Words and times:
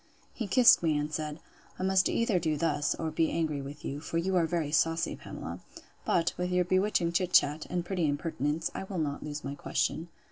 He 0.33 0.47
kissed 0.47 0.81
me, 0.81 0.97
and 0.97 1.13
said, 1.13 1.39
I 1.77 1.83
must 1.83 2.09
either 2.09 2.39
do 2.39 2.57
thus, 2.57 2.95
or 2.95 3.11
be 3.11 3.29
angry 3.29 3.61
with 3.61 3.85
you; 3.85 3.99
for 4.01 4.17
you 4.17 4.35
are 4.35 4.47
very 4.47 4.71
saucy, 4.71 5.15
Pamela.—But, 5.15 6.33
with 6.39 6.49
your 6.51 6.65
bewitching 6.65 7.11
chit 7.11 7.33
chat, 7.33 7.67
and 7.69 7.85
pretty 7.85 8.07
impertinence, 8.07 8.71
I 8.73 8.85
will 8.85 8.97
not 8.97 9.21
lose 9.21 9.43
my 9.43 9.53
question. 9.53 10.07